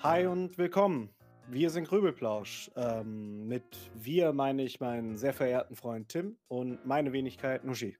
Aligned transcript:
Hi 0.00 0.26
und 0.26 0.56
willkommen. 0.58 1.10
Wir 1.48 1.70
sind 1.70 1.88
Grübelplausch. 1.88 2.70
Ähm, 2.76 3.48
mit 3.48 3.64
wir 3.96 4.32
meine 4.32 4.62
ich 4.62 4.78
meinen 4.78 5.16
sehr 5.16 5.32
verehrten 5.32 5.74
Freund 5.74 6.08
Tim 6.08 6.36
und 6.46 6.86
meine 6.86 7.12
Wenigkeit 7.12 7.64
Nuschi. 7.64 7.98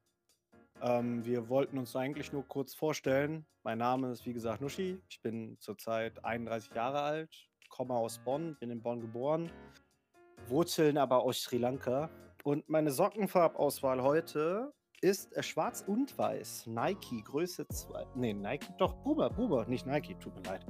Ähm, 0.81 1.25
wir 1.25 1.49
wollten 1.49 1.77
uns 1.77 1.97
eigentlich 1.97 2.33
nur 2.33 2.47
kurz 2.47 2.73
vorstellen. 2.73 3.47
Mein 3.65 3.79
Name 3.79 4.13
ist 4.13 4.25
wie 4.27 4.33
gesagt 4.33 4.61
Nuschi. 4.61 5.01
Ich 5.09 5.21
bin 5.23 5.57
zurzeit 5.59 6.25
31 6.25 6.73
Jahre 6.73 7.01
alt, 7.01 7.49
komme 7.69 7.95
aus 7.95 8.21
Bonn, 8.21 8.57
bin 8.61 8.71
in 8.71 8.81
Bonn 8.81 9.01
geboren, 9.01 9.51
Wurzeln 10.47 10.99
aber 10.99 11.25
aus 11.25 11.43
Sri 11.43 11.59
Lanka. 11.59 12.11
Und 12.45 12.69
meine 12.69 12.93
Sockenfarbauswahl 12.93 14.05
heute 14.05 14.73
ist 15.01 15.37
äh, 15.37 15.43
schwarz 15.43 15.83
und 15.85 16.17
weiß. 16.17 16.69
Nike, 16.69 17.25
Größe 17.25 17.67
2. 17.67 18.07
Nee, 18.15 18.35
Nike, 18.35 18.69
doch, 18.79 18.93
Buber, 19.03 19.31
Buber, 19.31 19.67
nicht 19.67 19.85
Nike, 19.85 20.15
tut 20.15 20.37
mir 20.37 20.43
leid. 20.43 20.65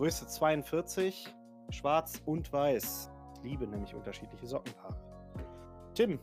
Größe 0.00 0.26
42, 0.26 1.28
schwarz 1.68 2.22
und 2.24 2.50
weiß. 2.50 3.10
Ich 3.34 3.50
liebe 3.50 3.66
nämlich 3.66 3.94
unterschiedliche 3.94 4.46
Sockenpaare. 4.46 4.96
Tim. 5.94 6.18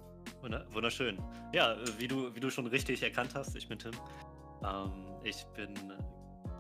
Wunderschön. 0.74 1.22
Ja, 1.54 1.76
wie 2.00 2.08
du, 2.08 2.34
wie 2.34 2.40
du 2.40 2.50
schon 2.50 2.66
richtig 2.66 3.04
erkannt 3.04 3.36
hast, 3.36 3.56
ich 3.56 3.70
bin 3.70 3.78
Tim. 3.78 3.92
Ähm, 4.64 5.06
ich 5.24 5.46
bin 5.56 5.76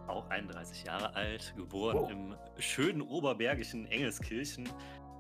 auch 0.06 0.30
31 0.30 0.84
Jahre 0.84 1.16
alt, 1.16 1.56
geboren 1.58 1.98
oh. 1.98 2.08
im 2.08 2.36
schönen 2.60 3.02
oberbergischen 3.02 3.88
Engelskirchen 3.88 4.70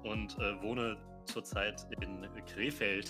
und 0.03 0.37
äh, 0.37 0.61
wohne 0.61 0.97
zurzeit 1.25 1.87
in 2.01 2.27
Krefeld. 2.45 3.09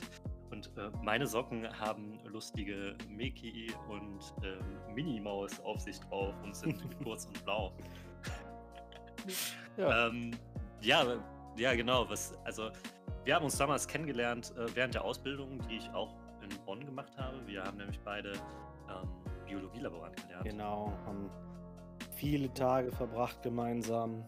Und 0.49 0.71
äh, 0.77 0.91
meine 1.03 1.27
Socken 1.27 1.67
haben 1.77 2.21
lustige 2.23 2.95
Mickey 3.09 3.69
und 3.89 4.33
ähm, 4.45 4.95
Minnie 4.95 5.19
Maus 5.19 5.59
auf 5.59 5.81
sich 5.81 5.99
drauf 5.99 6.33
und 6.41 6.55
sind 6.55 6.81
kurz 7.03 7.25
und 7.25 7.43
blau. 7.43 7.73
Ja. 9.77 10.07
Ähm, 10.07 10.31
ja, 10.81 11.05
ja, 11.57 11.75
genau. 11.75 12.09
Was, 12.09 12.33
also, 12.43 12.71
wir 13.23 13.35
haben 13.35 13.45
uns 13.45 13.57
damals 13.57 13.87
kennengelernt 13.87 14.53
äh, 14.57 14.75
während 14.75 14.93
der 14.93 15.03
Ausbildung, 15.03 15.59
die 15.69 15.77
ich 15.77 15.89
auch 15.91 16.15
in 16.41 16.49
Bonn 16.65 16.85
gemacht 16.85 17.11
habe. 17.17 17.35
Wir 17.45 17.63
haben 17.63 17.77
nämlich 17.77 17.99
beide 18.01 18.33
ähm, 18.33 19.09
Biologielaborant 19.45 20.15
gelernt. 20.23 20.45
Genau, 20.45 20.93
haben 21.05 21.29
viele 22.15 22.53
Tage 22.53 22.91
verbracht 22.91 23.41
gemeinsam. 23.41 24.23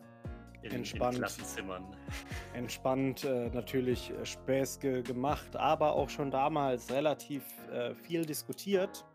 In, 0.62 0.72
entspannt. 0.72 1.16
In 1.16 1.22
Klassenzimmern. 1.22 1.96
Entspannt 2.54 3.24
äh, 3.24 3.50
natürlich 3.52 4.12
äh, 4.12 4.26
Späße 4.26 5.04
gemacht, 5.04 5.56
aber 5.56 5.94
auch 5.94 6.10
schon 6.10 6.32
damals 6.32 6.92
relativ 6.92 7.44
äh, 7.72 7.96
viel 7.96 8.26
diskutiert 8.26 9.06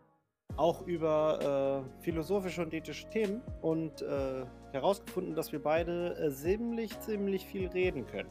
auch 0.57 0.81
über 0.85 1.85
äh, 1.99 2.03
philosophische 2.03 2.61
und 2.61 2.73
ethische 2.73 3.09
Themen 3.09 3.41
und 3.61 4.01
äh, 4.01 4.45
herausgefunden, 4.71 5.35
dass 5.35 5.51
wir 5.51 5.61
beide 5.61 6.17
äh, 6.17 6.31
ziemlich, 6.31 6.97
ziemlich 6.99 7.45
viel 7.45 7.67
reden 7.69 8.05
können. 8.07 8.29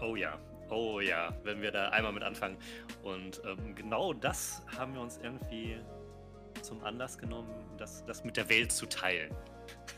Oh 0.00 0.16
ja, 0.16 0.38
oh 0.70 1.00
ja, 1.00 1.34
wenn 1.42 1.60
wir 1.62 1.70
da 1.70 1.90
einmal 1.90 2.12
mit 2.12 2.22
anfangen. 2.22 2.56
Und 3.02 3.40
ähm, 3.46 3.74
genau 3.74 4.12
das 4.12 4.62
haben 4.78 4.94
wir 4.94 5.00
uns 5.00 5.18
irgendwie 5.22 5.76
zum 6.62 6.82
Anlass 6.84 7.18
genommen, 7.18 7.50
das, 7.76 8.04
das 8.06 8.24
mit 8.24 8.36
der 8.36 8.48
Welt 8.48 8.72
zu 8.72 8.86
teilen. 8.86 9.34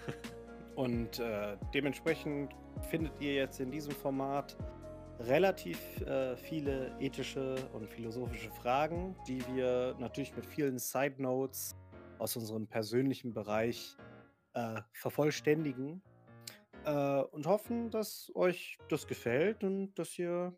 und 0.75 1.19
äh, 1.19 1.57
dementsprechend 1.73 2.53
findet 2.91 3.21
ihr 3.21 3.35
jetzt 3.35 3.61
in 3.61 3.71
diesem 3.71 3.93
Format 3.93 4.57
relativ 5.21 5.79
äh, 6.03 6.37
viele 6.37 6.95
ethische 7.01 7.57
und 7.73 7.89
philosophische 7.89 8.51
Fragen, 8.51 9.17
die 9.27 9.41
wir 9.55 9.97
natürlich 9.99 10.35
mit 10.37 10.47
vielen 10.47 10.79
Side 10.79 11.21
Notes 11.23 11.75
aus 12.19 12.37
unserem 12.37 12.67
persönlichen 12.67 13.33
Bereich 13.33 13.97
äh, 14.55 14.81
vervollständigen 14.93 16.03
äh, 16.85 17.21
und 17.21 17.47
hoffen, 17.47 17.91
dass 17.91 18.31
euch 18.35 18.79
das 18.89 19.07
gefällt 19.07 19.65
und 19.65 19.95
dass 19.95 20.19
ihr 20.19 20.57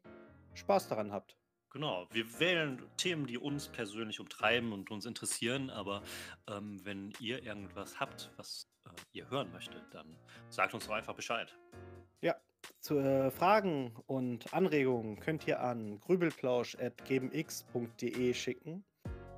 Spaß 0.54 0.88
daran 0.88 1.12
habt. 1.12 1.36
Genau, 1.70 2.08
wir 2.10 2.40
wählen 2.40 2.82
Themen, 2.96 3.26
die 3.26 3.36
uns 3.36 3.68
persönlich 3.68 4.20
umtreiben 4.20 4.72
und 4.72 4.90
uns 4.90 5.04
interessieren, 5.04 5.68
aber 5.68 6.02
ähm, 6.48 6.80
wenn 6.84 7.12
ihr 7.20 7.42
irgendwas 7.42 8.00
habt, 8.00 8.30
was 8.36 8.66
äh, 8.86 8.90
ihr 9.12 9.28
hören 9.30 9.52
möchtet, 9.52 9.82
dann 9.92 10.16
sagt 10.48 10.72
uns 10.72 10.86
doch 10.86 10.94
einfach 10.94 11.14
Bescheid. 11.14 11.54
Ja, 12.22 12.34
zu, 12.80 12.98
äh, 12.98 13.30
Fragen 13.30 13.92
und 14.06 14.54
Anregungen 14.54 15.20
könnt 15.20 15.46
ihr 15.46 15.60
an 15.60 16.00
grübelplausch.gmx.de 16.00 18.34
schicken. 18.34 18.82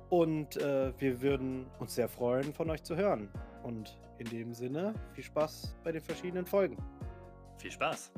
Und 0.09 0.57
äh, 0.57 0.93
wir 0.99 1.21
würden 1.21 1.67
uns 1.79 1.95
sehr 1.95 2.09
freuen, 2.09 2.53
von 2.53 2.69
euch 2.69 2.83
zu 2.83 2.97
hören. 2.97 3.29
Und 3.63 3.97
in 4.17 4.29
dem 4.29 4.53
Sinne, 4.53 4.93
viel 5.13 5.23
Spaß 5.23 5.77
bei 5.83 5.91
den 5.91 6.01
verschiedenen 6.01 6.45
Folgen. 6.45 6.77
Viel 7.57 7.71
Spaß. 7.71 8.11